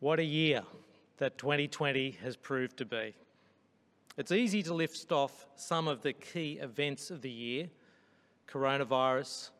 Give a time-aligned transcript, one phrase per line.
[0.00, 0.62] What a year
[1.16, 3.14] that 2020 has proved to be.
[4.18, 7.70] It's easy to lift off some of the key events of the year
[8.46, 9.50] coronavirus,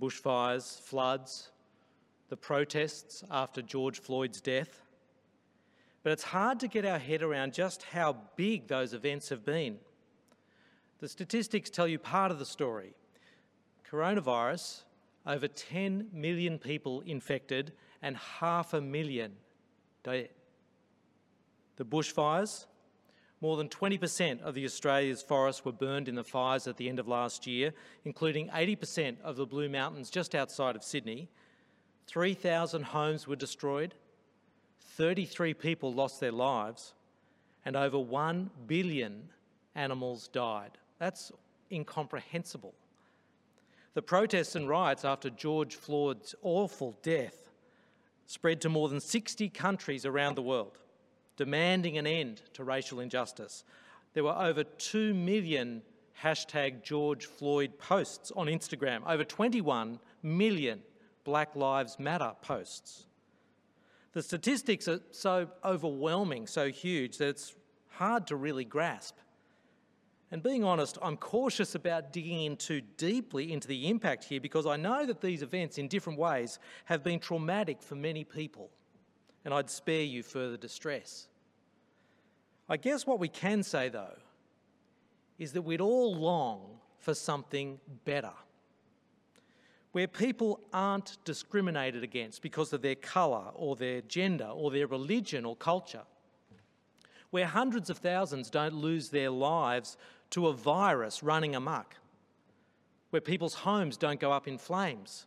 [0.00, 1.50] bushfires, floods,
[2.28, 4.82] the protests after George Floyd's death.
[6.04, 9.78] But it's hard to get our head around just how big those events have been.
[11.00, 12.94] The statistics tell you part of the story.
[13.90, 14.84] Coronavirus,
[15.26, 19.32] over 10 million people infected and half a million
[20.06, 22.66] The bushfires,
[23.40, 26.98] more than 20% of the Australia's forests were burned in the fires at the end
[26.98, 27.72] of last year,
[28.04, 31.28] including 80% of the Blue Mountains just outside of Sydney.
[32.06, 33.94] 3,000 homes were destroyed,
[34.80, 36.94] 33 people lost their lives,
[37.64, 39.28] and over 1 billion
[39.74, 40.78] animals died.
[40.98, 41.32] That's
[41.70, 42.74] incomprehensible.
[43.94, 47.45] The protests and riots after George Floyd's awful death
[48.26, 50.78] spread to more than 60 countries around the world
[51.36, 53.64] demanding an end to racial injustice.
[54.14, 55.82] There were over 2 million
[56.22, 60.80] hashtag George Floyd posts on Instagram, over 21 million
[61.24, 63.06] Black Lives Matter posts.
[64.12, 67.54] The statistics are so overwhelming, so huge, that it's
[67.90, 69.16] hard to really grasp.
[70.32, 74.66] And being honest, I'm cautious about digging in too deeply into the impact here because
[74.66, 78.70] I know that these events, in different ways, have been traumatic for many people
[79.46, 81.28] and I'd spare you further distress.
[82.68, 84.18] I guess what we can say, though,
[85.38, 88.32] is that we'd all long for something better,
[89.92, 95.44] where people aren't discriminated against because of their colour or their gender or their religion
[95.44, 96.02] or culture,
[97.30, 99.96] where hundreds of thousands don't lose their lives
[100.30, 101.94] to a virus running amok,
[103.10, 105.26] where people's homes don't go up in flames,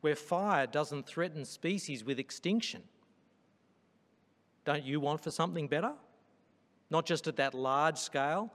[0.00, 2.82] where fire doesn't threaten species with extinction
[4.64, 5.92] don't you want for something better?
[6.90, 8.52] Not just at that large scale,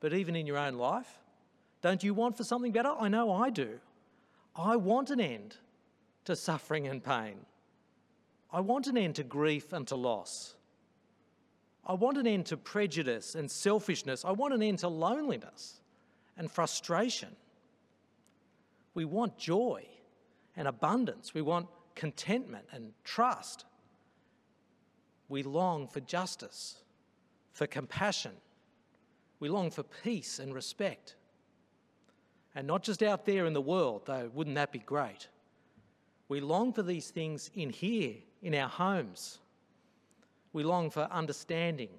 [0.00, 1.18] but even in your own life?
[1.82, 2.92] Don't you want for something better?
[2.98, 3.80] I know I do.
[4.54, 5.56] I want an end
[6.24, 7.36] to suffering and pain.
[8.52, 10.55] I want an end to grief and to loss.
[11.86, 14.24] I want an end to prejudice and selfishness.
[14.24, 15.80] I want an end to loneliness
[16.36, 17.28] and frustration.
[18.94, 19.86] We want joy
[20.56, 21.32] and abundance.
[21.32, 23.66] We want contentment and trust.
[25.28, 26.80] We long for justice,
[27.52, 28.32] for compassion.
[29.38, 31.14] We long for peace and respect.
[32.54, 35.28] And not just out there in the world, though, wouldn't that be great?
[36.28, 39.38] We long for these things in here, in our homes.
[40.56, 41.90] We long for understanding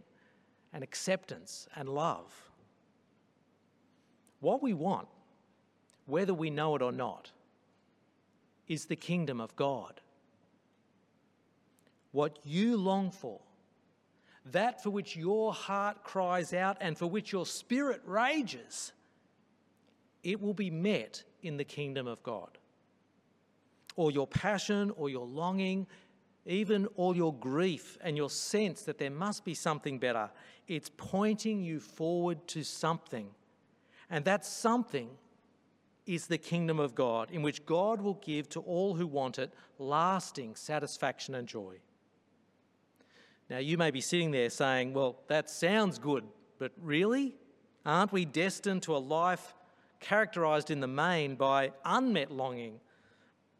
[0.73, 2.33] and acceptance and love.
[4.39, 5.07] What we want,
[6.07, 7.29] whether we know it or not,
[8.67, 10.01] is the kingdom of God
[12.13, 13.39] what you long for,
[14.45, 18.91] that for which your heart cries out and for which your spirit rages,
[20.23, 22.57] it will be met in the kingdom of God.
[23.95, 25.85] Or your passion or your longing,
[26.47, 30.29] even all your grief and your sense that there must be something better,
[30.67, 33.27] it's pointing you forward to something.
[34.09, 35.09] And that something
[36.05, 39.53] is the kingdom of God, in which God will give to all who want it
[39.77, 41.75] lasting satisfaction and joy.
[43.49, 46.23] Now, you may be sitting there saying, well, that sounds good,
[46.59, 47.35] but really?
[47.85, 49.53] Aren't we destined to a life
[49.99, 52.79] characterised in the main by unmet longing,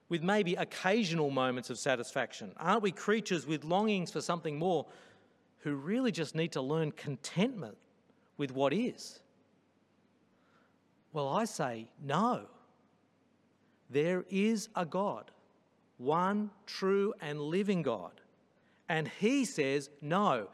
[0.10, 2.52] with maybe occasional moments of satisfaction?
[2.58, 4.86] Aren't we creatures with longings for something more
[5.60, 7.78] who really just need to learn contentment
[8.38, 9.20] with what is?
[11.14, 12.46] Well, I say no.
[13.90, 15.32] There is a God,
[15.98, 18.22] one true and living God
[18.90, 20.48] and he says, no,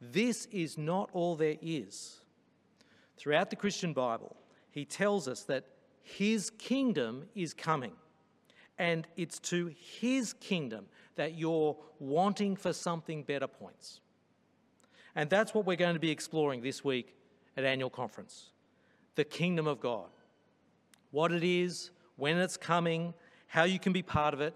[0.00, 2.20] this is not all there is.
[3.16, 4.36] Throughout the Christian Bible,
[4.70, 5.64] he tells us that
[6.02, 7.92] his kingdom is coming.
[8.78, 14.00] And it's to his kingdom that your wanting for something better points.
[15.14, 17.14] And that's what we're going to be exploring this week
[17.56, 18.50] at annual conference
[19.16, 20.06] the kingdom of God.
[21.10, 23.14] What it is, when it's coming,
[23.48, 24.54] how you can be part of it,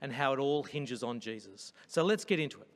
[0.00, 1.72] and how it all hinges on Jesus.
[1.88, 2.68] So let's get into it.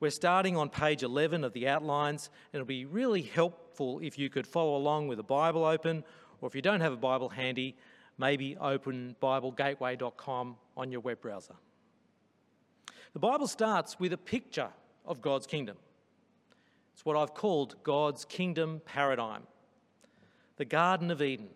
[0.00, 4.28] We're starting on page 11 of the outlines, and it'll be really helpful if you
[4.28, 6.04] could follow along with a Bible open,
[6.42, 7.74] or if you don't have a Bible handy,
[8.18, 11.54] maybe open BibleGateway.com on your web browser.
[13.12, 14.68] The Bible starts with a picture
[15.04, 15.76] of God's kingdom.
[16.92, 19.42] It's what I've called God's kingdom paradigm.
[20.56, 21.48] The Garden of Eden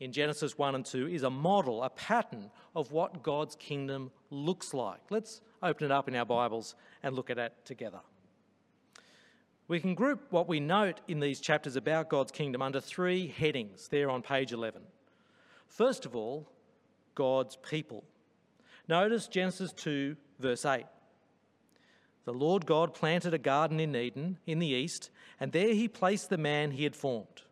[0.00, 4.74] in Genesis 1 and 2 is a model, a pattern of what God's kingdom looks
[4.74, 5.00] like.
[5.10, 8.00] Let's open it up in our Bibles and look at it together.
[9.68, 13.88] We can group what we note in these chapters about God's kingdom under three headings
[13.88, 14.82] there on page 11.
[15.72, 16.50] First of all,
[17.14, 18.04] God's people.
[18.88, 20.84] Notice Genesis 2, verse 8.
[22.24, 25.10] The Lord God planted a garden in Eden in the east,
[25.40, 27.42] and there he placed the man he had formed.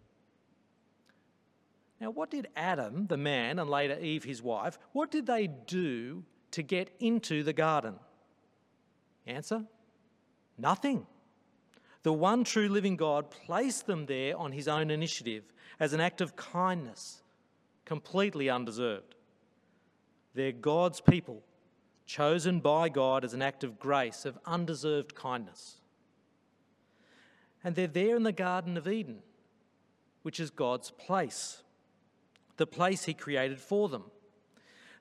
[1.98, 6.24] Now, what did Adam, the man, and later Eve, his wife, what did they do
[6.50, 7.94] to get into the garden?
[9.26, 9.64] Answer
[10.58, 11.06] nothing.
[12.02, 15.44] The one true living God placed them there on his own initiative
[15.78, 17.22] as an act of kindness,
[17.90, 19.16] completely undeserved.
[20.34, 21.42] They're God's people,
[22.06, 25.78] chosen by God as an act of grace, of undeserved kindness.
[27.64, 29.24] And they're there in the Garden of Eden,
[30.22, 31.64] which is God's place
[32.58, 34.04] the place He created for them.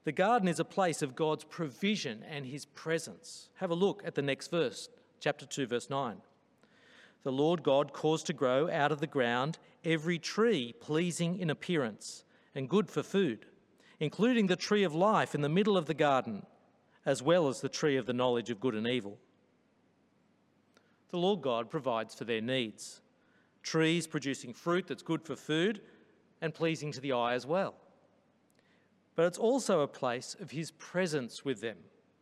[0.06, 3.50] The garden is a place of God's provision and His presence.
[3.58, 4.90] Have a look at the next verse,
[5.20, 6.18] chapter 2, verse 9.
[7.22, 12.24] The Lord God caused to grow out of the ground every tree pleasing in appearance
[12.56, 13.46] and good for food,
[14.00, 16.46] including the tree of life in the middle of the garden,
[17.06, 19.18] as well as the tree of the knowledge of good and evil.
[21.10, 23.02] The Lord God provides for their needs.
[23.64, 25.82] Trees producing fruit that's good for food
[26.42, 27.76] and pleasing to the eye as well.
[29.16, 31.78] But it's also a place of his presence with them.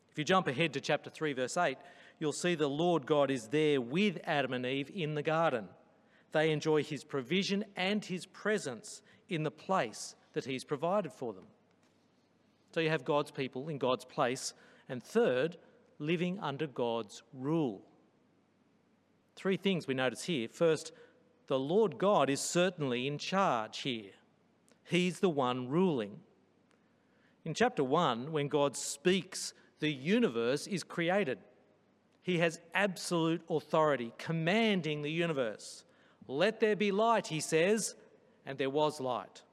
[0.10, 1.78] If you jump ahead to chapter 3, verse 8,
[2.18, 5.68] you'll see the Lord God is there with Adam and Eve in the garden.
[6.32, 11.46] They enjoy his provision and his presence in the place that he's provided for them.
[12.74, 14.54] So you have God's people in God's place,
[14.90, 15.58] and third,
[16.00, 17.82] living under God's rule.
[19.36, 20.48] Three things we notice here.
[20.48, 20.92] First,
[21.48, 24.12] the Lord God is certainly in charge here.
[24.84, 26.20] He's the one ruling.
[27.46, 31.40] In chapter 1, when God speaks, the universe is created.
[32.22, 35.86] He has absolute authority, commanding the universe.
[36.28, 37.96] Let there be light, he says,
[38.48, 39.44] and there was light.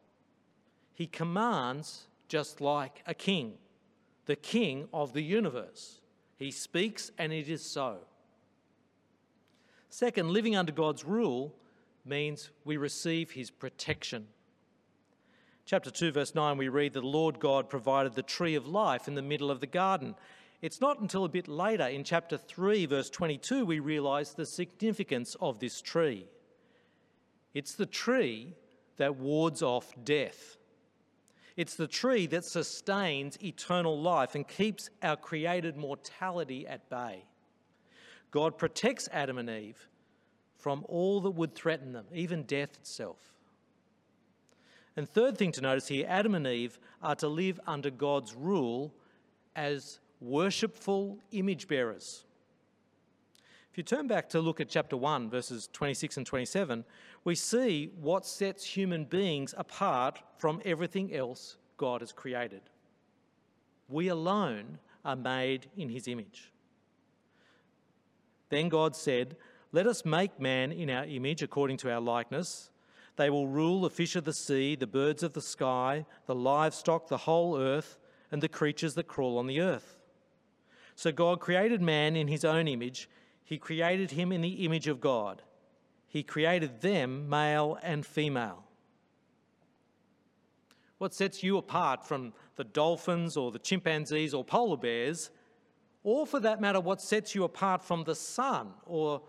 [0.95, 3.55] He commands just like a king,
[4.27, 6.01] the king of the universe.
[6.37, 7.99] He speaks, and it is so.
[9.91, 11.55] Second, living under God's rule
[12.05, 14.29] means we receive his protection.
[15.67, 19.09] Chapter 2, verse 9, we read that the Lord God provided the tree of life
[19.09, 20.15] in the middle of the garden.
[20.63, 25.37] It's not until a bit later in chapter 3, verse 22, we realise the significance
[25.41, 26.27] of this tree.
[27.55, 28.55] It's the tree
[28.97, 30.57] that wards off death.
[31.57, 37.25] It's the tree that sustains eternal life and keeps our created mortality at bay.
[38.31, 39.89] God protects Adam and Eve
[40.59, 43.35] from all that would threaten them, even death itself.
[44.97, 48.93] And third thing to notice here Adam and Eve are to live under God's rule
[49.55, 52.25] as worshipful image bearers.
[53.71, 56.85] If you turn back to look at chapter 1, verses 26 and 27,
[57.25, 62.61] we see what sets human beings apart from everything else God has created.
[63.89, 66.53] We alone are made in his image.
[68.51, 69.37] Then God said,
[69.73, 72.71] let us make man in our image according to our likeness.
[73.17, 77.09] They will rule the fish of the sea, the birds of the sky, the livestock,
[77.09, 77.99] the whole earth,
[78.31, 79.97] and the creatures that crawl on the earth.
[80.95, 83.09] So God created man in his own image.
[83.45, 85.43] He created him in the image of God.
[86.15, 88.63] He created them, male and female.
[90.99, 95.31] What sets you apart from the dolphins or the chimpanzees or polar bears,
[96.05, 99.23] or for that matter, what sets you apart from the sun or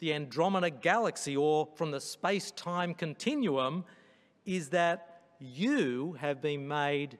[0.00, 3.84] the Andromeda galaxy or from the space time continuum
[4.44, 7.18] is that you have been made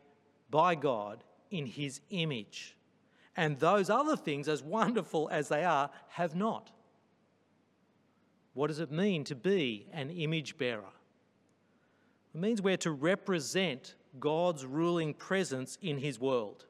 [0.50, 2.76] by God in his image.
[3.36, 6.72] And those other things, as wonderful as they are, have not.
[8.54, 10.92] What does it mean to be an image bearer?
[12.34, 16.66] It means we're to represent God's ruling presence in his world.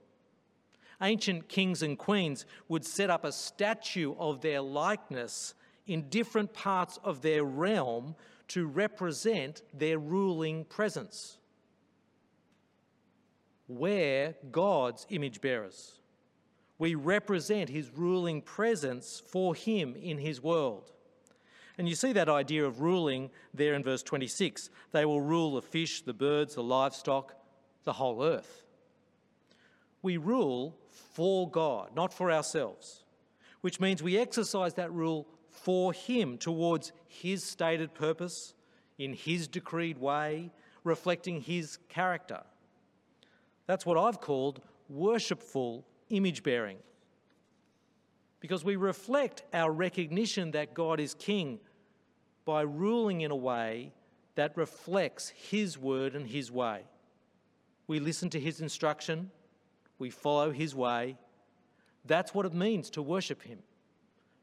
[1.01, 5.55] Ancient kings and queens would set up a statue of their likeness
[5.87, 8.15] in different parts of their realm
[8.49, 11.39] to represent their ruling presence.
[13.67, 15.99] We're God's image bearers.
[16.79, 20.92] We represent his ruling presence for him in his world.
[21.79, 24.71] And you see that idea of ruling there in verse 26.
[24.93, 27.35] They will rule the fish, the birds, the livestock,
[27.85, 28.64] the whole earth.
[30.02, 30.76] We rule
[31.14, 33.05] for God, not for ourselves,
[33.61, 38.55] which means we exercise that rule for Him towards His stated purpose
[38.99, 40.50] in His decreed way,
[40.85, 42.43] reflecting his character.
[43.67, 46.79] That's what I've called worshipful image bearing.
[48.43, 51.61] Because we reflect our recognition that God is king
[52.45, 53.93] by ruling in a way
[54.35, 56.83] that reflects his word and his way.
[57.87, 59.31] We listen to his instruction,
[60.01, 61.17] we follow his way.
[62.05, 63.61] That's what it means to worship him,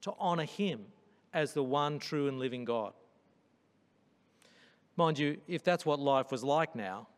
[0.01, 0.86] to honour him
[1.34, 2.94] as the one true and living God.
[4.96, 7.10] Mind you, if that's what life was like now,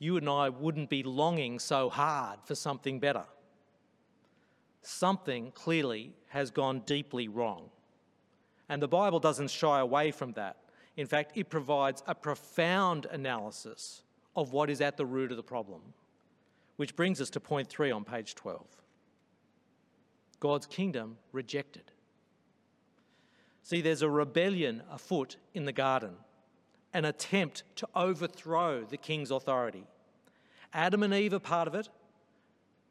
[0.00, 3.26] you and I wouldn't be longing so hard for something better.
[4.86, 7.70] Something clearly has gone deeply wrong.
[8.68, 10.58] And the Bible doesn't shy away from that.
[10.96, 14.02] In fact, it provides a profound analysis
[14.36, 15.80] of what is at the root of the problem,
[16.76, 18.66] which brings us to point three on page 12.
[20.38, 21.90] God's kingdom rejected.
[23.62, 26.16] See, there's a rebellion afoot in the garden,
[26.92, 29.86] an attempt to overthrow the king's authority.
[30.74, 31.88] Adam and Eve are part of it.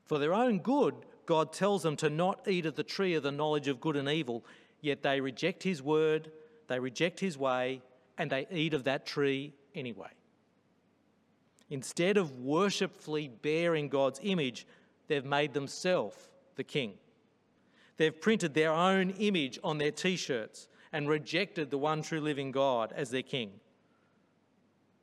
[0.05, 3.31] For their own good, God tells them to not eat of the tree of the
[3.31, 4.45] knowledge of good and evil,
[4.81, 6.31] yet they reject his word,
[6.67, 7.81] they reject his way,
[8.17, 10.09] and they eat of that tree anyway.
[11.69, 14.67] Instead of worshipfully bearing God's image,
[15.07, 16.17] they've made themselves
[16.55, 16.93] the king.
[17.97, 22.51] They've printed their own image on their t shirts and rejected the one true living
[22.51, 23.51] God as their king.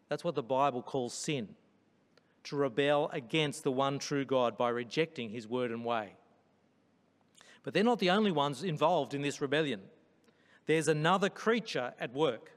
[0.09, 1.49] That's what the Bible calls sin
[2.45, 6.15] to rebel against the one true God by rejecting his word and way.
[7.63, 9.81] But they're not the only ones involved in this rebellion.
[10.67, 12.53] There's another creature at work,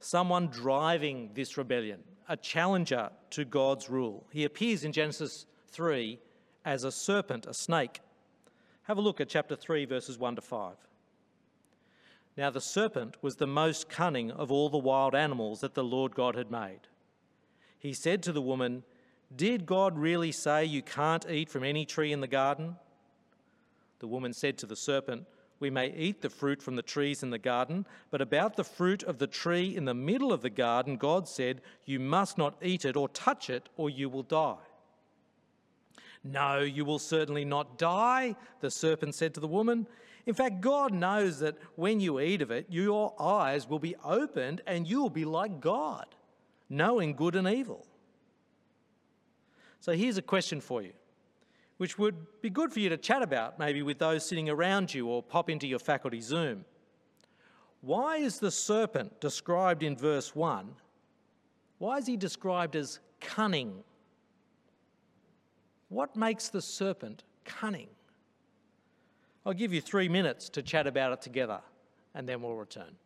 [0.00, 4.26] someone driving this rebellion, a challenger to God's rule.
[4.32, 6.18] He appears in Genesis 3
[6.64, 8.00] as a serpent, a snake.
[8.84, 10.76] Have a look at chapter 3, verses 1 to 5.
[12.36, 16.14] Now the serpent was the most cunning of all the wild animals that the Lord
[16.14, 16.80] God had made.
[17.86, 18.82] He said to the woman,
[19.36, 22.74] Did God really say you can't eat from any tree in the garden?
[24.00, 25.24] The woman said to the serpent,
[25.60, 29.04] We may eat the fruit from the trees in the garden, but about the fruit
[29.04, 32.84] of the tree in the middle of the garden, God said, You must not eat
[32.84, 34.66] it or touch it, or you will die.
[36.24, 39.86] No, you will certainly not die, the serpent said to the woman.
[40.26, 44.60] In fact, God knows that when you eat of it, your eyes will be opened
[44.66, 46.06] and you will be like God,
[46.68, 47.86] knowing good and evil.
[49.80, 50.92] So here's a question for you,
[51.76, 55.06] which would be good for you to chat about, maybe with those sitting around you
[55.06, 56.64] or pop into your faculty Zoom.
[57.82, 60.74] Why is the serpent described in verse 1?
[61.78, 63.84] Why is he described as cunning?
[65.88, 67.88] What makes the serpent cunning?
[69.44, 71.60] I'll give you three minutes to chat about it together
[72.14, 72.96] and then we'll return.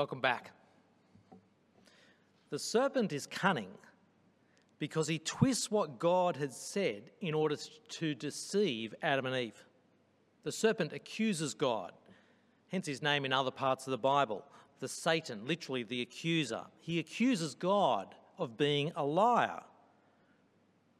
[0.00, 0.52] Welcome back.
[2.48, 3.68] The serpent is cunning
[4.78, 7.56] because he twists what God had said in order
[7.90, 9.62] to deceive Adam and Eve.
[10.42, 11.92] The serpent accuses God,
[12.68, 14.42] hence his name in other parts of the Bible.
[14.78, 16.62] The Satan, literally the accuser.
[16.78, 19.60] He accuses God of being a liar.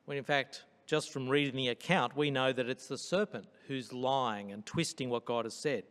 [0.05, 3.95] When in fact, just from reading the account, we know that it's the serpent who's
[3.95, 5.85] lying and twisting what God has said.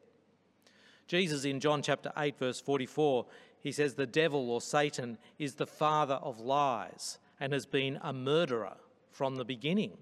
[1.10, 3.26] Jesus in John chapter 8, verse 44,
[3.62, 8.14] he says, The devil or Satan is the father of lies and has been a
[8.14, 8.78] murderer
[9.12, 9.98] from the beginning.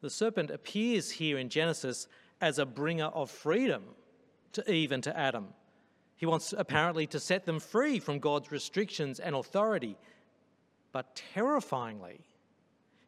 [0.00, 2.08] The serpent appears here in Genesis
[2.40, 3.84] as a bringer of freedom
[4.54, 5.46] to Eve and to Adam.
[6.16, 9.96] He wants apparently to set them free from God's restrictions and authority.
[10.90, 12.22] But terrifyingly,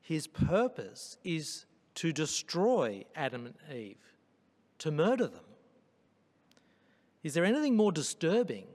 [0.00, 1.66] his purpose is
[1.96, 4.14] to destroy Adam and Eve,
[4.78, 5.42] to murder them.
[7.22, 8.66] Is there anything more disturbing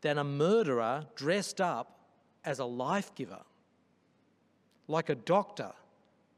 [0.00, 1.98] than a murderer dressed up
[2.44, 3.42] as a life giver?
[4.86, 5.72] Like a doctor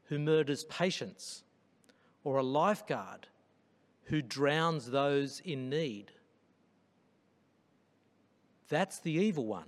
[0.05, 1.43] who murders patients,
[2.23, 3.27] or a lifeguard
[4.05, 6.11] who drowns those in need.
[8.69, 9.67] That's the evil one,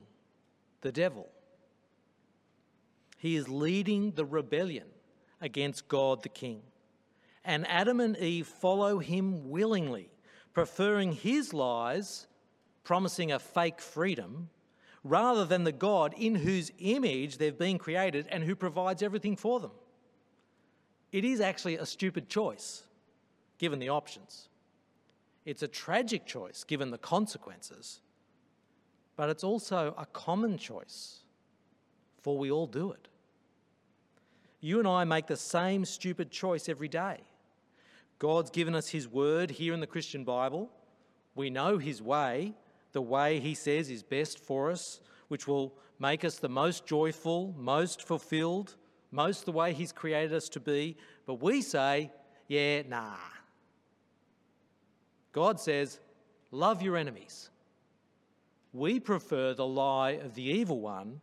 [0.81, 1.29] the devil.
[3.17, 4.87] He is leading the rebellion
[5.41, 6.61] against God the King.
[7.43, 10.09] And Adam and Eve follow him willingly,
[10.53, 12.27] preferring his lies,
[12.83, 14.49] promising a fake freedom,
[15.03, 19.59] rather than the God in whose image they've been created and who provides everything for
[19.59, 19.71] them.
[21.11, 22.83] It is actually a stupid choice,
[23.57, 24.49] given the options.
[25.45, 28.01] It's a tragic choice, given the consequences,
[29.15, 31.19] but it's also a common choice,
[32.21, 33.07] for we all do it.
[34.61, 37.21] You and I make the same stupid choice every day.
[38.19, 40.69] God's given us His word here in the Christian Bible.
[41.35, 42.53] We know His way,
[42.91, 47.55] the way He says is best for us, which will make us the most joyful,
[47.57, 48.75] most fulfilled,
[49.11, 50.97] most the way He's created us to be.
[51.25, 52.11] But we say,
[52.47, 53.15] yeah, nah.
[55.31, 55.99] God says,
[56.51, 57.49] love your enemies.
[58.73, 61.21] We prefer the lie of the evil one,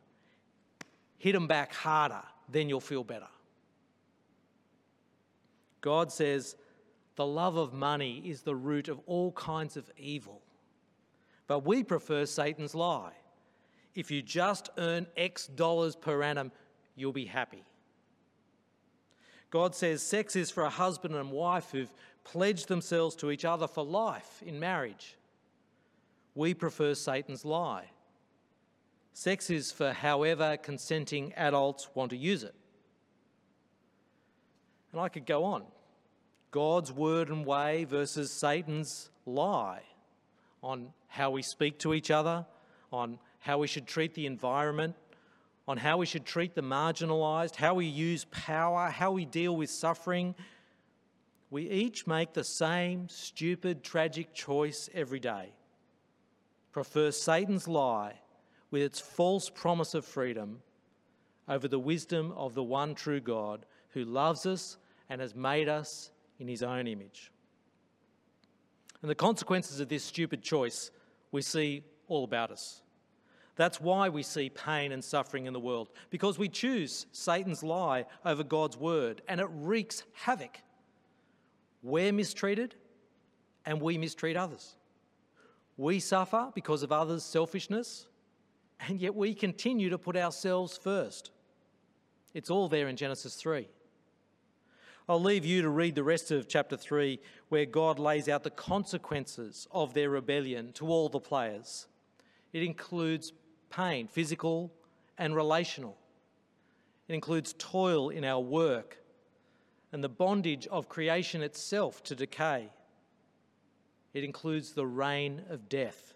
[1.19, 3.29] hit them back harder then you'll feel better.
[5.81, 6.57] God says
[7.17, 10.43] the love of money is the root of all kinds of evil.
[11.47, 13.13] But we prefer Satan's lie.
[13.95, 16.53] If you just earn X dollars per annum,
[16.95, 17.65] you'll be happy.
[19.51, 21.93] God says sex is for a husband and wife who've
[22.25, 25.17] pledged themselves to each other for life in marriage.
[26.35, 27.85] We prefer Satan's lie.
[29.15, 32.55] Sex is for however consenting adults want to use it.
[34.93, 35.65] And I could go on.
[36.57, 39.83] God's word and way versus Satan's lie
[40.62, 42.47] on how we speak to each other,
[42.90, 44.95] on how we should treat the environment,
[45.69, 49.69] on how we should treat the marginalised, how we use power, how we deal with
[49.69, 50.35] suffering.
[51.51, 55.53] We each make the same stupid, tragic choice every day.
[56.73, 58.14] Prefer Satan's lie
[58.71, 60.62] with its false promise of freedom
[61.51, 64.79] over the wisdom of the one true God who loves us
[65.11, 67.31] and has made us in his own image.
[69.03, 70.90] And the consequences of this stupid choice
[71.33, 72.83] we see all about us.
[73.57, 78.05] That's why we see pain and suffering in the world, because we choose Satan's lie
[78.25, 80.61] over God's word, and it wreaks havoc.
[81.83, 82.75] We're mistreated,
[83.64, 84.77] and we mistreat others.
[85.79, 88.09] We suffer because of others' selfishness,
[88.87, 91.31] and yet we continue to put ourselves first.
[92.35, 93.68] It's all there in Genesis 3.
[95.09, 98.51] I'll leave you to read the rest of chapter 3, where God lays out the
[98.51, 101.87] consequences of their rebellion to all the players.
[102.53, 103.33] It includes
[103.71, 104.73] pain, physical
[105.16, 105.97] and relational.
[107.07, 108.99] It includes toil in our work
[109.92, 112.69] and the bondage of creation itself to decay.
[114.12, 116.14] It includes the reign of death,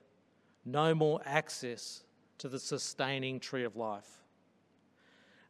[0.64, 2.03] no more access
[2.38, 4.18] to the sustaining tree of life.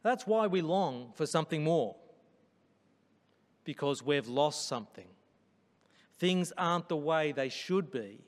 [0.03, 1.95] That's why we long for something more,
[3.63, 5.07] because we've lost something.
[6.17, 8.21] Things aren't the way they should be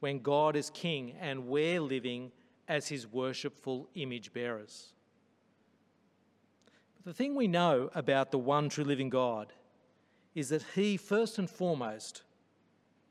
[0.00, 2.32] when God is king and we're living
[2.66, 4.92] as his worshipful image bearers.
[6.96, 9.52] But the thing we know about the one true living God
[10.34, 12.22] is that he, first and foremost,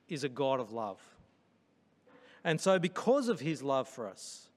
[0.08, 1.02] is a God of love.
[2.44, 4.48] And so, because of his love for us,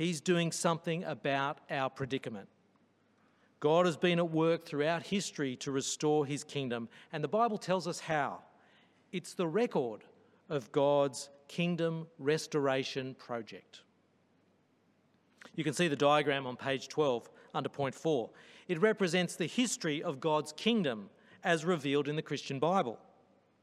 [0.00, 2.48] He's doing something about our predicament.
[3.60, 7.86] God has been at work throughout history to restore his kingdom, and the Bible tells
[7.86, 8.40] us how.
[9.12, 10.02] It's the record
[10.48, 13.82] of God's kingdom restoration project.
[15.54, 18.30] You can see the diagram on page 12 under point 4.
[18.68, 21.10] It represents the history of God's kingdom
[21.44, 22.98] as revealed in the Christian Bible.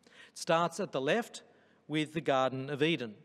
[0.06, 1.42] It starts at the left
[1.88, 3.16] with the Garden of Eden,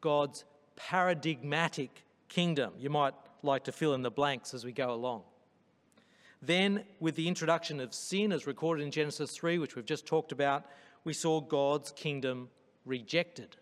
[0.00, 0.44] God's
[0.76, 2.72] paradigmatic kingdom.
[2.78, 5.22] You might like to fill in the blanks as we go along.
[6.42, 10.32] Then, with the introduction of sin, as recorded in Genesis 3, which we've just talked
[10.32, 10.64] about,
[11.04, 12.48] we saw God's kingdom
[12.84, 13.56] rejected.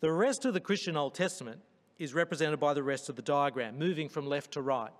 [0.00, 1.60] The rest of the Christian Old Testament
[1.98, 4.92] is represented by the rest of the diagram, moving from left to right.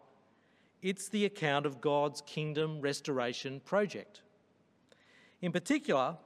[0.83, 4.23] It's the account of God's kingdom restoration project.
[5.41, 6.17] In particular,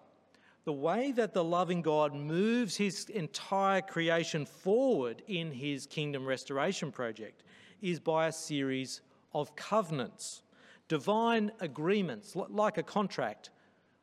[0.65, 6.91] the way that the loving God moves his entire creation forward in his kingdom restoration
[6.91, 7.43] project
[7.83, 9.03] is by a series
[9.35, 10.43] of covenants,
[10.89, 13.51] divine agreements, like a contract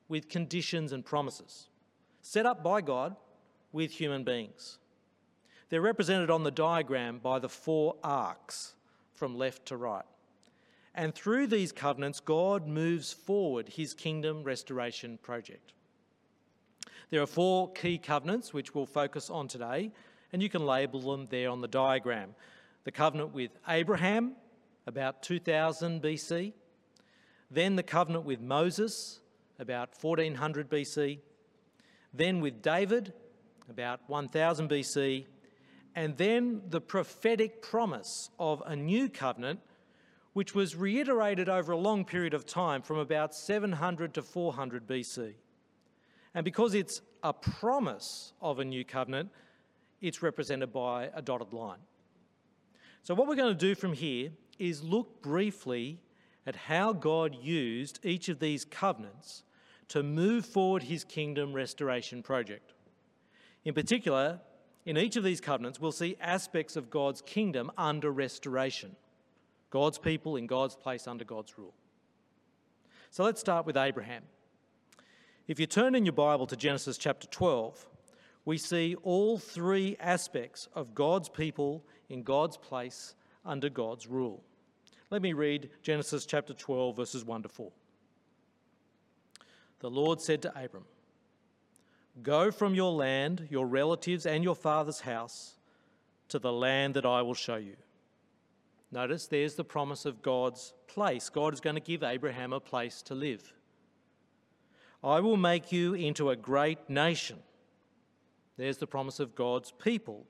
[0.07, 1.69] with conditions and promises,
[2.21, 3.15] set up by God
[3.71, 4.77] with human beings.
[5.69, 8.75] They're represented on the diagram by the four arcs
[9.13, 10.05] from left to right.
[10.93, 15.71] And through these covenants, God moves forward his kingdom restoration project.
[17.09, 19.91] There are four key covenants which we'll focus on today,
[20.33, 22.35] and you can label them there on the diagram.
[22.83, 24.33] The covenant with Abraham,
[24.87, 26.53] about 2000 BC,
[27.49, 29.19] then the covenant with Moses,
[29.59, 31.19] about 1400 BC,
[32.13, 33.13] then with David,
[33.69, 35.25] about 1000 BC,
[35.95, 39.59] and then the prophetic promise of a new covenant,
[40.33, 45.33] which was reiterated over a long period of time from about 700 to 400 BC.
[46.33, 49.29] And because it's a promise of a new covenant,
[49.99, 51.79] it's represented by a dotted line.
[53.03, 55.99] So, what we're going to do from here is look briefly
[56.45, 59.41] at how God used each of these covenants
[59.87, 62.73] to move forward his kingdom restoration project.
[63.65, 64.39] In particular,
[64.85, 68.95] in each of these covenants, we'll see aspects of God's kingdom under restoration,
[69.71, 71.73] God's people in God's place under God's rule.
[73.09, 74.23] So let's start with Abraham.
[75.47, 77.87] If you turn in your Bible to Genesis chapter 12,
[78.45, 84.43] we see all three aspects of God's people in God's place under God's rule.
[85.11, 87.69] Let me read Genesis chapter 12, verses 1 to 4.
[89.79, 90.85] The Lord said to Abram,
[92.23, 95.55] Go from your land, your relatives, and your father's house
[96.29, 97.75] to the land that I will show you.
[98.89, 101.27] Notice there's the promise of God's place.
[101.27, 103.53] God is going to give Abraham a place to live.
[105.03, 107.39] I will make you into a great nation.
[108.55, 110.25] There's the promise of God's people.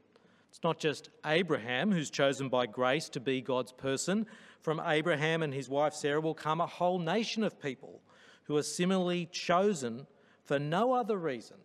[0.51, 4.27] It's not just Abraham who's chosen by grace to be God's person.
[4.59, 8.01] From Abraham and his wife Sarah will come a whole nation of people
[8.43, 10.05] who are similarly chosen
[10.43, 11.57] for no other reason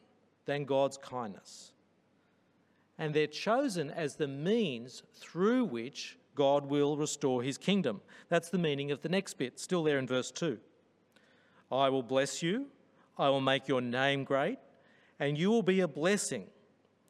[0.46, 1.72] than God's kindness.
[2.98, 8.00] And they're chosen as the means through which God will restore his kingdom.
[8.30, 10.58] That's the meaning of the next bit, still there in verse 2.
[11.70, 12.68] I will bless you
[13.18, 14.58] I will make your name great,
[15.18, 16.46] and you will be a blessing.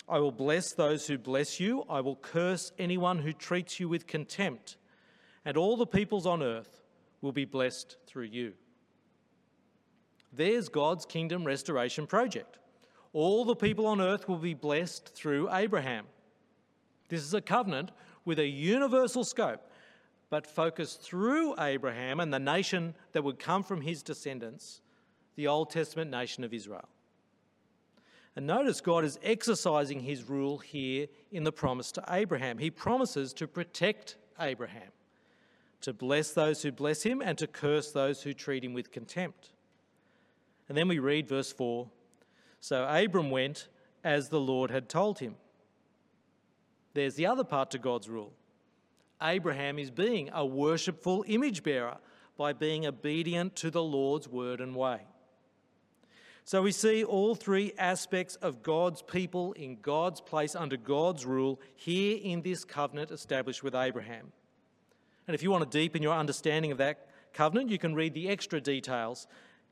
[0.09, 1.85] I will bless those who bless you.
[1.89, 4.77] I will curse anyone who treats you with contempt.
[5.45, 6.83] And all the peoples on earth
[7.21, 8.53] will be blessed through you.
[10.33, 12.59] There's God's kingdom restoration project.
[13.13, 16.05] All the people on earth will be blessed through Abraham.
[17.09, 17.91] This is a covenant
[18.25, 19.71] with a universal scope,
[20.31, 24.83] but focused through Abraham and the nation that would come from his descendants
[25.37, 26.89] the Old Testament nation of Israel.
[28.37, 32.59] And notice God is exercising his rule here in the promise to Abraham.
[32.59, 34.91] He promises to protect Abraham,
[35.81, 39.53] to bless those who bless him, and to curse those who treat him with contempt.
[40.69, 41.89] And then we read verse 4
[42.61, 43.69] So Abram went
[44.05, 45.37] as the Lord had told him.
[46.93, 48.35] There's the other part to God's rule.
[49.23, 51.97] Abraham is being a worshipful image bearer
[52.37, 55.01] by being obedient to the Lord's word and way.
[56.47, 61.61] So we see all three aspects of God's people in God's place under God's rule
[61.75, 64.31] here in this covenant established with Abraham.
[65.27, 68.29] And if you want to deepen your understanding of that covenant, you can read the
[68.29, 69.27] extra details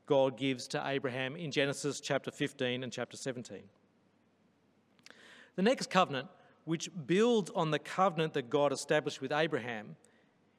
[0.05, 3.61] God gives to Abraham in Genesis chapter 15 and chapter 17.
[5.55, 6.27] The next covenant,
[6.65, 9.95] which builds on the covenant that God established with Abraham,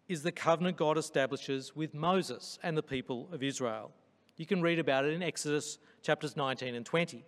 [0.09, 3.93] is the covenant God establishes with Moses and the people of Israel.
[4.37, 7.25] You can read about it in Exodus chapters 19 and 20.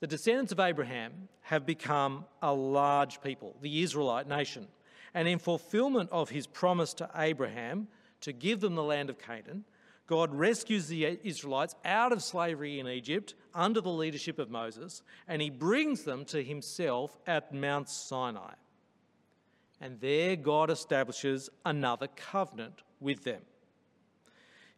[0.00, 4.66] The descendants of Abraham have become a large people, the Israelite nation.
[5.12, 7.88] And in fulfillment of his promise to Abraham
[8.20, 9.64] to give them the land of Canaan,
[10.06, 15.40] God rescues the Israelites out of slavery in Egypt under the leadership of Moses, and
[15.40, 18.54] he brings them to himself at Mount Sinai.
[19.80, 23.40] And there God establishes another covenant with them.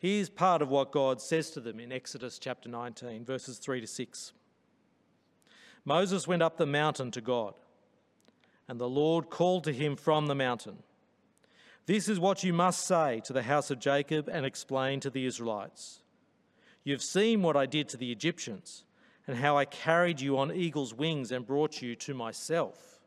[0.02, 3.86] Here's part of what God says to them in Exodus chapter 19, verses 3 to
[3.86, 4.32] 6.
[5.84, 7.54] Moses went up the mountain to God,
[8.66, 10.78] and the Lord called to him from the mountain.
[11.86, 15.24] This is what you must say to the house of Jacob and explain to the
[15.24, 16.00] Israelites.
[16.82, 18.82] You've seen what I did to the Egyptians
[19.28, 22.98] and how I carried you on eagle's wings and brought you to myself.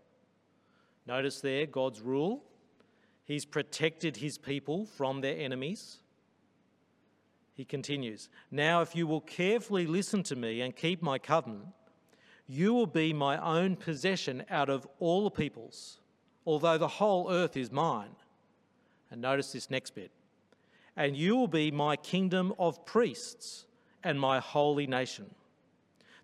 [1.06, 2.46] Notice there God's rule.
[3.26, 6.00] He's protected his people from their enemies.
[7.56, 11.70] He continues Now, if you will carefully listen to me and keep my covenant,
[12.48, 15.98] you will be my own possession out of all the peoples,
[16.46, 18.16] although the whole earth is mine.
[19.10, 20.12] And notice this next bit
[20.96, 23.66] and you will be my kingdom of priests
[24.04, 25.26] and my holy nation.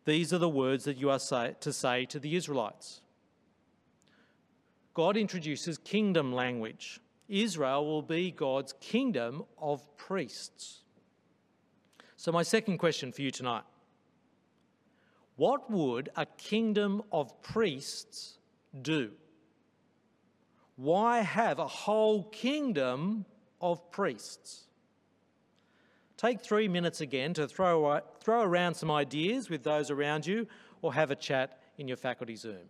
[0.05, 3.01] These are the words that you are say, to say to the Israelites.
[4.93, 6.99] God introduces kingdom language.
[7.27, 10.79] Israel will be God's kingdom of priests.
[12.21, 13.63] So, my second question for you tonight
[15.37, 18.37] What would a kingdom of priests
[18.79, 19.09] do?
[20.75, 23.25] Why have a whole kingdom
[23.59, 24.65] of priests.
[26.15, 30.47] Take three minutes again to throw, throw around some ideas with those around you
[30.83, 32.67] or have a chat in your faculty Zoom.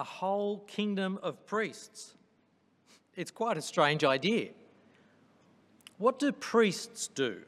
[0.00, 2.14] A whole kingdom of priests.
[3.16, 4.48] It's quite a strange idea.
[5.98, 7.42] What do priests do?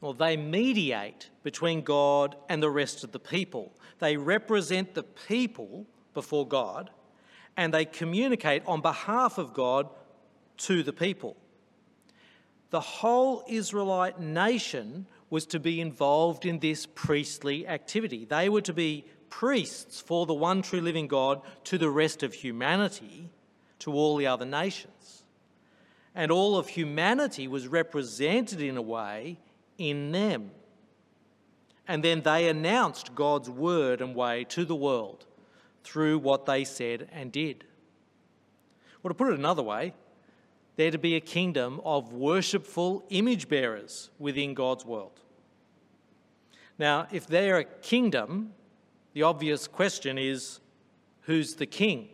[0.00, 3.70] Well, they mediate between God and the rest of the people.
[3.98, 6.88] They represent the people before God
[7.54, 9.90] and they communicate on behalf of God
[10.56, 11.36] to the people.
[12.70, 18.24] The whole Israelite nation was to be involved in this priestly activity.
[18.24, 22.34] They were to be priests for the one true living God to the rest of
[22.34, 23.30] humanity,
[23.78, 25.24] to all the other nations.
[26.14, 29.38] And all of humanity was represented in a way
[29.78, 30.50] in them.
[31.88, 35.26] And then they announced God's word and way to the world
[35.82, 37.64] through what they said and did.
[39.02, 39.94] Well, to put it another way,
[40.76, 45.20] there to be a kingdom of worshipful image bearers within God's world.
[46.78, 48.52] Now, if they're a kingdom,
[49.12, 50.60] the obvious question is
[51.22, 52.08] who's the king?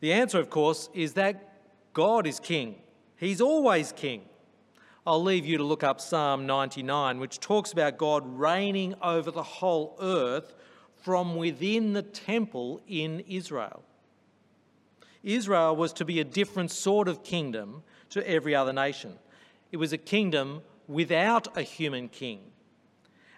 [0.00, 1.52] The answer, of course, is that
[1.92, 2.76] God is king.
[3.16, 4.22] He's always king.
[5.06, 9.42] I'll leave you to look up Psalm 99, which talks about God reigning over the
[9.42, 10.54] whole earth
[11.02, 13.82] from within the temple in Israel.
[15.22, 19.18] Israel was to be a different sort of kingdom to every other nation.
[19.72, 22.51] It was a kingdom without a human king.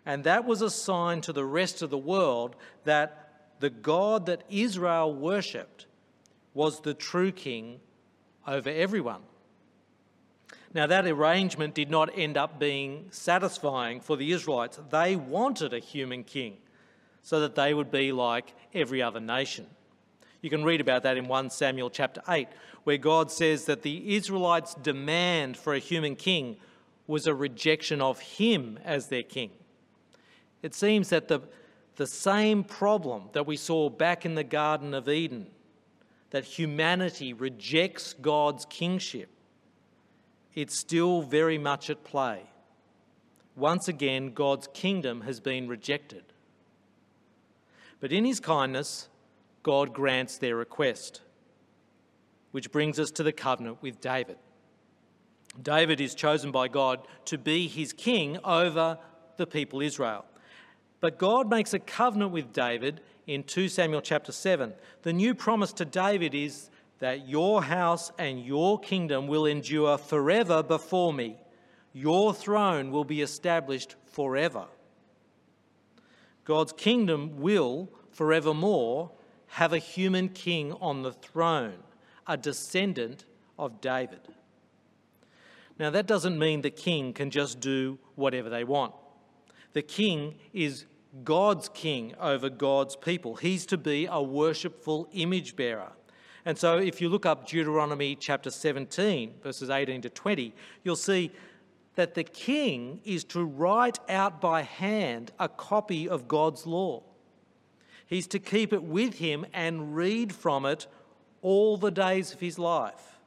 [0.06, 4.42] And that was a sign to the rest of the world that the God that
[4.50, 5.86] Israel worshipped
[6.52, 7.80] was the true king
[8.46, 9.22] over everyone.
[10.74, 14.80] Now, that arrangement did not end up being satisfying for the Israelites.
[14.90, 16.56] They wanted a human king
[17.22, 19.66] so that they would be like every other nation.
[20.42, 22.48] You can read about that in 1 Samuel chapter 8,
[22.82, 26.56] where God says that the Israelites' demand for a human king
[27.06, 29.52] was a rejection of him as their king.
[30.64, 31.40] It seems that the,
[31.96, 35.48] the same problem that we saw back in the Garden of Eden,
[36.30, 39.28] that humanity rejects God's kingship,
[40.54, 42.44] it's still very much at play.
[43.54, 46.24] Once again, God's kingdom has been rejected.
[48.00, 49.10] But in his kindness,
[49.62, 51.20] God grants their request,
[52.52, 54.38] which brings us to the covenant with David.
[55.60, 58.96] David is chosen by God to be his king over
[59.36, 60.24] the people Israel.
[61.04, 64.72] But God makes a covenant with David in 2 Samuel chapter 7.
[65.02, 70.62] The new promise to David is that your house and your kingdom will endure forever
[70.62, 71.36] before me.
[71.92, 74.64] Your throne will be established forever.
[76.46, 79.10] God's kingdom will forevermore
[79.48, 81.82] have a human king on the throne,
[82.26, 83.26] a descendant
[83.58, 84.22] of David.
[85.78, 88.94] Now, that doesn't mean the king can just do whatever they want.
[89.74, 90.86] The king is
[91.22, 93.36] God's king over God's people.
[93.36, 95.92] He's to be a worshipful image bearer.
[96.44, 101.30] And so, if you look up Deuteronomy chapter 17, verses 18 to 20, you'll see
[101.94, 107.02] that the king is to write out by hand a copy of God's law.
[108.06, 110.86] He's to keep it with him and read from it
[111.40, 113.18] all the days of his life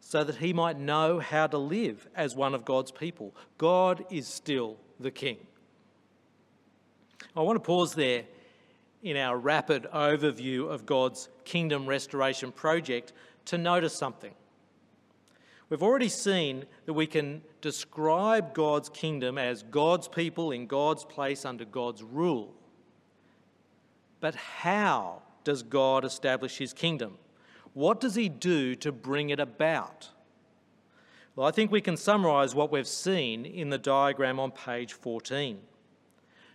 [0.00, 3.34] so that he might know how to live as one of God's people.
[3.58, 5.38] God is still the king.
[7.36, 8.24] I want to pause there
[9.02, 13.12] in our rapid overview of God's kingdom restoration project
[13.46, 14.32] to notice something.
[15.68, 21.44] We've already seen that we can describe God's kingdom as God's people in God's place
[21.44, 22.54] under God's rule.
[24.20, 27.18] But how does God establish his kingdom?
[27.72, 30.10] What does he do to bring it about?
[31.36, 35.58] Well, I think we can summarise what we've seen in the diagram on page 14.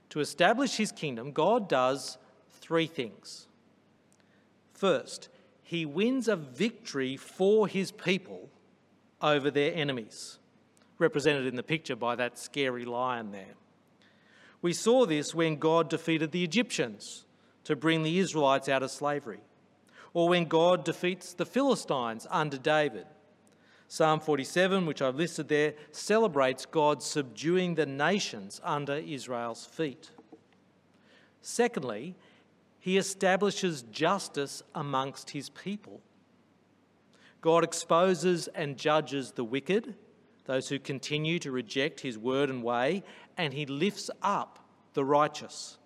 [0.10, 2.18] To establish his kingdom, God does
[2.49, 3.47] three things.
[4.74, 5.30] First,
[5.62, 8.49] he wins a victory for his people
[9.22, 10.39] over their enemies,
[10.97, 13.55] represented in the picture by that scary lion there.
[14.62, 17.26] We saw this when God defeated the Egyptians
[17.66, 19.41] to bring the Israelites out of slavery,
[20.14, 23.05] or when God defeats the Philistines under David.
[23.91, 30.11] Psalm 47, which I've listed there, celebrates God subduing the nations under Israel's feet.
[31.41, 32.15] Secondly,
[32.79, 36.01] he establishes justice amongst his people.
[37.41, 39.95] God exposes and judges the wicked,
[40.45, 43.03] those who continue to reject his word and way,
[43.37, 44.59] and he lifts up
[44.93, 45.79] the righteous.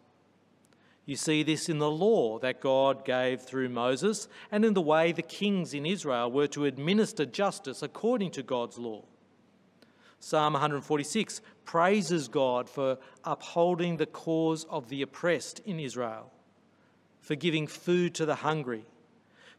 [1.06, 5.12] You see this in the law that God gave through Moses and in the way
[5.12, 9.04] the kings in Israel were to administer justice according to God's law.
[10.20, 16.32] Psalm 146 praises God for upholding the cause of the oppressed in Israel,
[17.20, 18.86] for giving food to the hungry,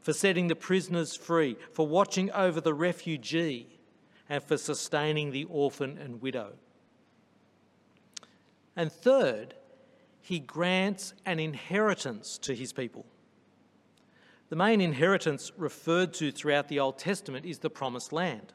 [0.00, 3.78] for setting the prisoners free, for watching over the refugee,
[4.30, 6.52] and for sustaining the orphan and widow.
[8.74, 9.54] And third,
[10.24, 13.04] he grants an inheritance to his people.
[14.48, 18.54] The main inheritance referred to throughout the Old Testament is the promised land.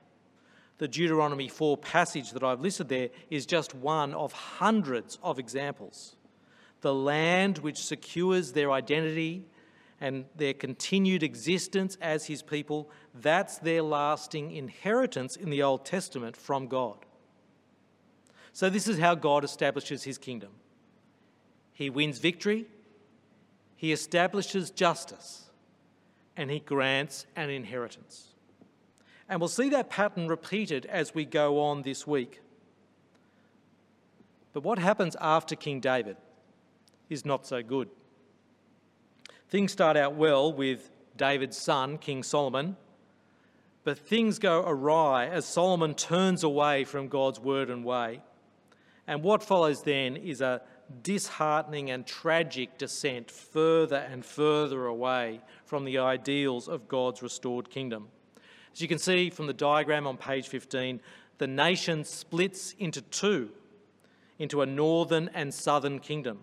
[0.79, 6.15] The Deuteronomy 4 passage that I've listed there is just one of hundreds of examples.
[6.81, 9.45] The land which secures their identity
[10.01, 16.35] and their continued existence as his people, that's their lasting inheritance in the Old Testament
[16.35, 17.05] from God.
[18.53, 20.49] So, this is how God establishes his kingdom
[21.79, 22.65] He wins victory,
[23.77, 25.49] he establishes justice,
[26.35, 28.33] and he grants an inheritance.
[29.29, 32.41] And we'll see that pattern repeated as we go on this week.
[34.51, 36.17] But what happens after King David
[37.09, 37.87] is not so good.
[39.47, 42.75] Things start out well with David's son, King Solomon,
[43.85, 48.21] but things go awry as Solomon turns away from God's word and way.
[49.07, 50.61] And what follows then is a
[51.03, 58.07] disheartening and tragic descent further and further away from the ideals of God's restored kingdom.
[58.73, 61.01] As you can see from the diagram on page 15,
[61.37, 63.49] the nation splits into two,
[64.37, 66.39] into a northern and southern kingdom.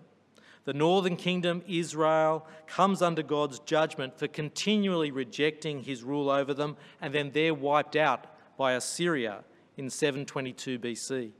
[0.64, 6.76] The northern kingdom, Israel, comes under God's judgment for continually rejecting his rule over them,
[7.00, 8.26] and then they're wiped out
[8.56, 9.44] by Assyria
[9.76, 11.30] in 722 BC.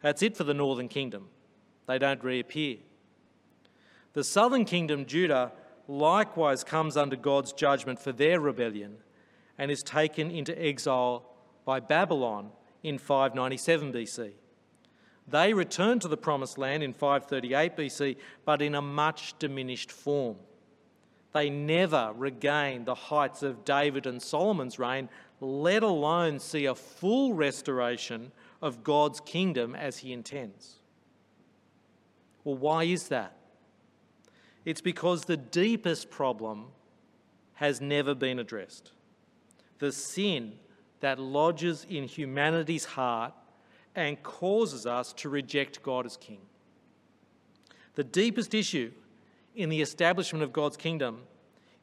[0.00, 1.28] That's it for the northern kingdom.
[1.86, 2.78] They don't reappear.
[4.12, 5.52] The southern kingdom, Judah,
[5.88, 8.96] likewise comes under God's judgment for their rebellion
[9.58, 11.24] and is taken into exile
[11.64, 12.50] by Babylon
[12.82, 14.32] in 597 BC.
[15.28, 20.36] They return to the Promised Land in 538 BC, but in a much diminished form.
[21.32, 25.08] They never regain the heights of David and Solomon's reign,
[25.40, 28.32] let alone see a full restoration
[28.62, 30.76] of God's kingdom as he intends.
[32.46, 33.36] Well, why is that?
[34.64, 36.66] It's because the deepest problem
[37.54, 38.92] has never been addressed.
[39.80, 40.52] The sin
[41.00, 43.32] that lodges in humanity's heart
[43.96, 46.38] and causes us to reject God as King.
[47.96, 48.92] The deepest issue
[49.56, 51.22] in the establishment of God's kingdom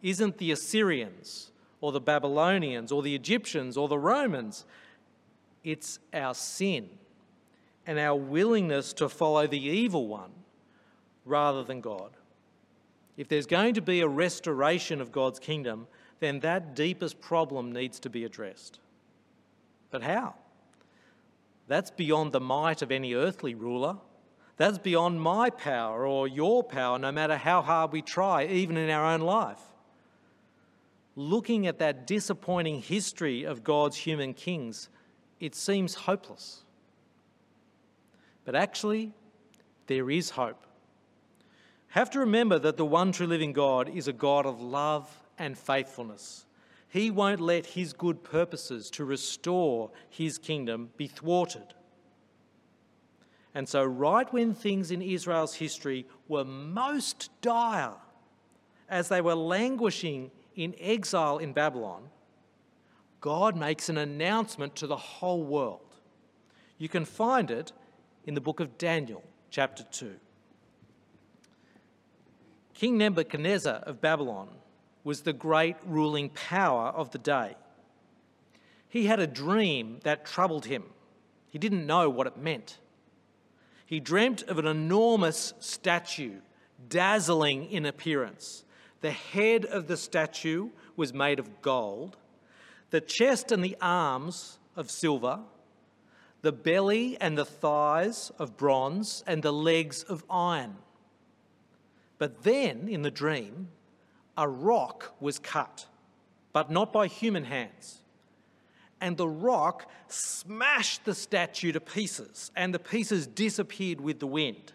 [0.02, 1.52] isn't the Assyrians
[1.82, 4.64] or the Babylonians or the Egyptians or the Romans,
[5.66, 6.88] it's our sin
[7.86, 10.32] and our willingness to follow the evil one
[11.26, 12.12] rather than God.
[13.16, 15.88] If there's going to be a restoration of God's kingdom,
[16.20, 18.80] then that deepest problem needs to be addressed.
[19.92, 20.36] But how?
[21.68, 23.98] That's beyond the might of any earthly ruler.
[24.58, 28.90] That's beyond my power or your power, no matter how hard we try, even in
[28.90, 29.62] our own life.
[31.16, 34.90] Looking at that disappointing history of God's human kings,
[35.40, 36.64] it seems hopeless.
[38.46, 39.14] But actually,
[39.88, 40.66] there is hope.
[41.94, 45.56] Have to remember that the one true living God is a God of love and
[45.56, 46.48] faithfulness.
[46.90, 51.76] He won't let his good purposes to restore his kingdom be thwarted.
[53.54, 57.94] And so, right when things in Israel's history were most dire,
[58.90, 62.10] as they were languishing in exile in Babylon,
[63.22, 65.94] God makes an announcement to the whole world.
[66.80, 67.72] You can find it
[68.26, 70.16] in the book of Daniel, chapter 2.
[72.74, 74.50] King Nebuchadnezzar of Babylon
[75.04, 77.56] was the great ruling power of the day.
[78.90, 80.84] He had a dream that troubled him.
[81.50, 82.80] He didn't know what it meant.
[83.86, 86.40] He dreamt of an enormous statue,
[86.90, 88.64] dazzling in appearance.
[89.02, 92.18] The head of the statue was made of gold,
[92.90, 95.40] the chest and the arms of silver,
[96.42, 100.76] the belly and the thighs of bronze, and the legs of iron.
[102.18, 103.70] But then, in the dream,
[104.38, 105.88] a rock was cut,
[106.52, 108.00] but not by human hands.
[109.02, 114.74] And the rock smashed the statue to pieces, and the pieces disappeared with the wind.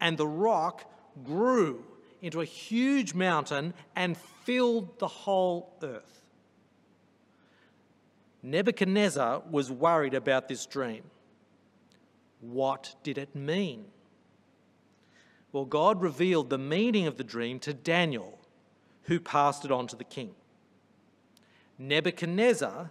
[0.00, 0.90] And the rock
[1.24, 1.84] grew
[2.22, 6.22] into a huge mountain and filled the whole earth.
[8.42, 11.02] Nebuchadnezzar was worried about this dream.
[12.40, 13.84] What did it mean?
[15.52, 18.38] Well, God revealed the meaning of the dream to Daniel
[19.04, 20.30] who passed it on to the king.
[21.78, 22.90] Nebuchadnezzar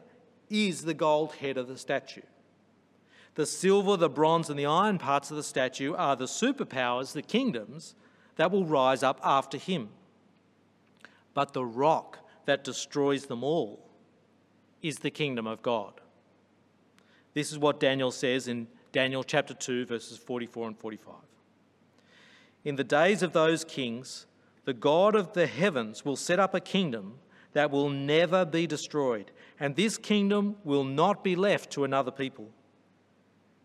[0.50, 2.22] is the gold head of the statue.
[3.36, 7.22] The silver, the bronze, and the iron parts of the statue are the superpowers, the
[7.22, 7.96] kingdoms,
[8.36, 9.90] that will rise up after him.
[11.34, 13.88] But the rock that destroys them all
[14.82, 16.02] is the kingdom of God.
[17.34, 21.16] This is what Daniel says in Daniel chapter 2, verses 44 and 45.
[22.64, 24.26] In the days of those kings,
[24.66, 27.20] the God of the heavens will set up a kingdom
[27.54, 32.50] that will never be destroyed, and this kingdom will not be left to another people.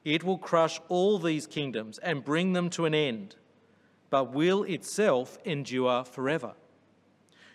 [0.04, 3.36] It will crush all these kingdoms and bring them to an end,
[4.10, 6.54] but will itself endure forever.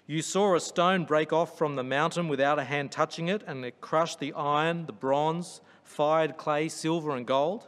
[0.07, 3.63] You saw a stone break off from the mountain without a hand touching it, and
[3.63, 7.67] it crushed the iron, the bronze, fired clay, silver, and gold.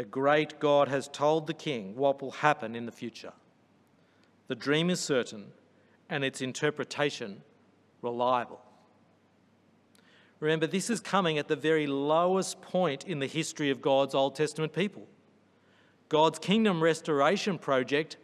[0.00, 3.34] The great God has told the king what will happen in the future.
[4.48, 5.52] The dream is certain,
[6.08, 7.42] and its interpretation
[8.00, 8.62] reliable.
[10.38, 14.34] Remember, this is coming at the very lowest point in the history of God's Old
[14.34, 15.06] Testament people.
[16.08, 18.16] God's kingdom restoration project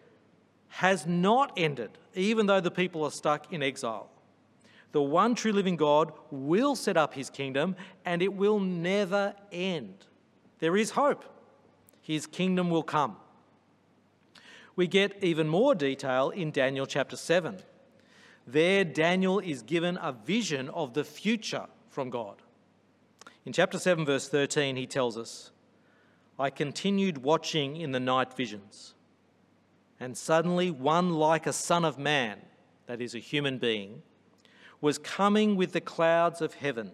[0.69, 4.09] has not ended, even though the people are stuck in exile.
[4.93, 10.07] The one true living God will set up his kingdom and it will never end.
[10.59, 11.35] There is hope.
[12.07, 13.17] His kingdom will come.
[14.77, 17.57] We get even more detail in Daniel chapter 7.
[18.47, 22.37] There, Daniel is given a vision of the future from God.
[23.45, 25.51] In chapter 7, verse 13, he tells us,
[26.39, 28.95] I continued watching in the night visions,
[29.99, 32.39] and suddenly one like a son of man,
[32.87, 34.03] that is, a human being,
[34.81, 36.93] was coming with the clouds of heaven.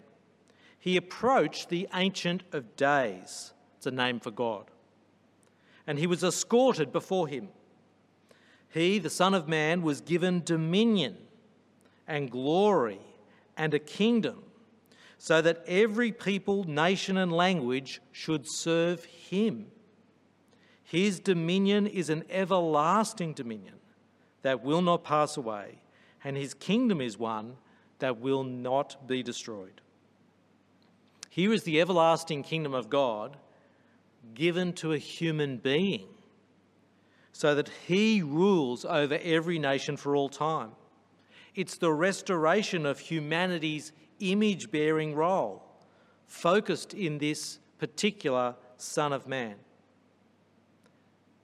[0.79, 4.71] He approached the Ancient of Days, it's a name for God,
[5.85, 7.49] and he was escorted before him.
[8.69, 11.17] He, the Son of Man, was given dominion
[12.07, 12.99] and glory
[13.55, 14.43] and a kingdom
[15.17, 19.67] so that every people, nation, and language should serve him.
[20.83, 23.75] His dominion is an everlasting dominion
[24.41, 25.79] that will not pass away,
[26.23, 27.55] and his kingdom is one
[27.99, 29.79] that will not be destroyed.
[31.29, 33.37] Here is the everlasting kingdom of God
[34.33, 36.07] given to a human being
[37.33, 40.71] so that he rules over every nation for all time.
[41.55, 45.63] It's the restoration of humanity's image bearing role,
[46.27, 49.55] focused in this particular Son of Man.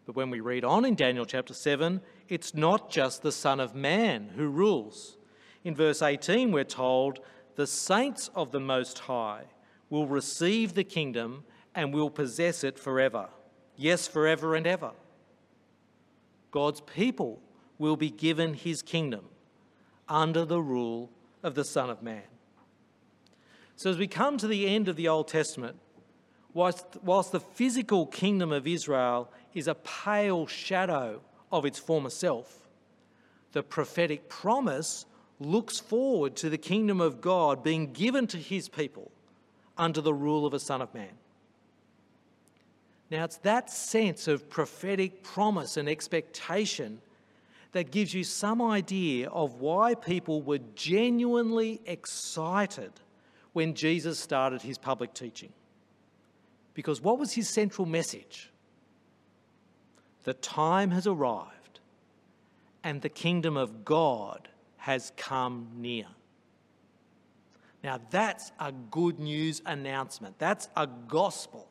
[0.06, 3.76] But when we read on in Daniel chapter 7, it's not just the Son of
[3.76, 5.18] Man who rules.
[5.64, 7.20] In verse 18, we're told,
[7.56, 9.44] The saints of the Most High
[9.90, 11.44] will receive the kingdom
[11.80, 13.30] and will possess it forever.
[13.78, 14.92] Yes, forever and ever.
[16.52, 17.40] God's people
[17.78, 19.26] will be given his kingdom
[20.10, 21.10] under the rule
[21.42, 22.24] of the Son of Man.
[23.78, 25.78] So, as we come to the end of the Old Testament,
[26.54, 32.68] whilst, whilst the physical kingdom of Israel is a pale shadow of its former self,
[33.54, 35.06] the prophetic promise
[35.40, 39.14] looks forward to the kingdom of God being given to his people
[39.78, 41.14] under the rule of a Son of Man.
[43.12, 47.02] Now, it's that sense of prophetic promise and expectation
[47.72, 52.92] that gives you some idea of why people were genuinely excited
[53.54, 55.52] when Jesus started his public teaching.
[56.74, 58.52] Because what was his central message?
[60.24, 61.80] The time has arrived
[62.84, 66.06] and the kingdom of God has come near.
[67.84, 70.38] Now, that's a good news announcement.
[70.38, 71.68] That's a gospel.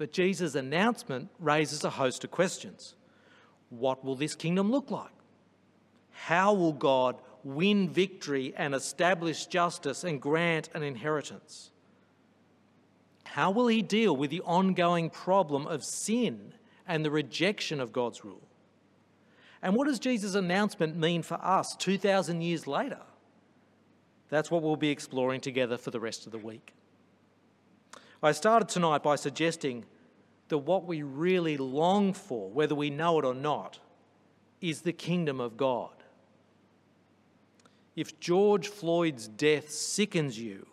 [0.00, 2.94] But Jesus' announcement raises a host of questions.
[3.68, 5.12] What will this kingdom look like?
[6.10, 11.70] How will God win victory and establish justice and grant an inheritance?
[13.24, 16.54] How will he deal with the ongoing problem of sin
[16.88, 18.48] and the rejection of God's rule?
[19.60, 23.02] And what does Jesus' announcement mean for us 2,000 years later?
[24.30, 26.72] That's what we'll be exploring together for the rest of the week.
[28.22, 29.84] I started tonight by suggesting
[30.48, 33.78] that what we really long for, whether we know it or not,
[34.60, 35.90] is the kingdom of God
[37.96, 40.66] if George Floyd's death sickens you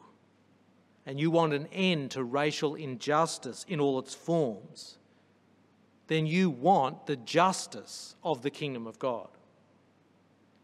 [1.05, 4.97] and you want an end to racial injustice in all its forms,
[6.07, 9.27] then you want the justice of the kingdom of God.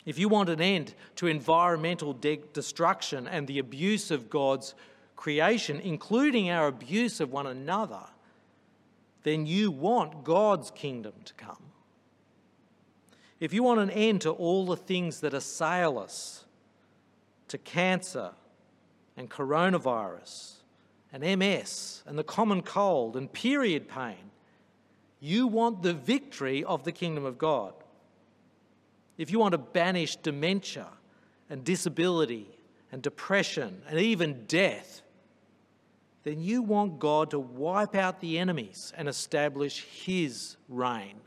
[0.06, 4.76] If you want an end to environmental de- destruction and the abuse of God's
[5.24, 8.04] creation, including our abuse of one another,
[9.24, 11.72] then you want God's kingdom to come.
[13.40, 16.44] If you want an end to all the things that assail us,
[17.54, 18.32] to cancer
[19.16, 20.54] and coronavirus
[21.14, 24.32] and MS and the common cold and period pain.
[25.20, 27.76] You want the victory of the kingdom of God.
[29.20, 30.88] If you want to banish dementia
[31.48, 32.48] and disability
[32.92, 35.03] and depression and even death,
[36.24, 41.20] then you want God to wipe out the enemies and establish His reign.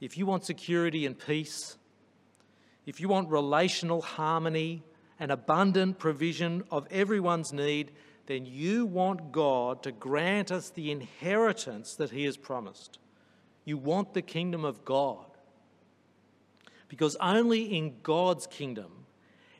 [0.00, 1.78] if you want security and peace,
[2.84, 4.82] if you want relational harmony
[5.18, 7.92] and abundant provision of everyone's need,
[8.26, 12.98] then you want God to grant us the inheritance that He has promised.
[13.64, 15.24] You want the kingdom of God.
[16.88, 19.06] Because only in God's kingdom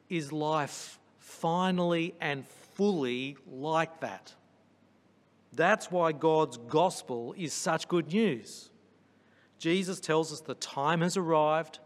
[0.09, 4.35] is life finally and fully like that.
[5.53, 8.71] That's why God's gospel is such good news.
[9.59, 11.79] Jesus tells us the time has arrived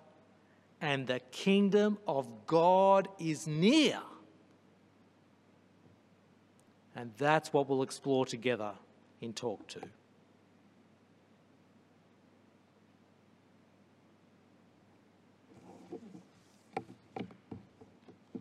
[0.80, 4.00] and the kingdom of God is near.
[6.96, 8.72] And that's what we'll explore together
[9.20, 9.80] in Talk 2.